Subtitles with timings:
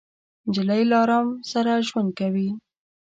[0.47, 2.47] نجلۍ له ارام سره ژوند کوي.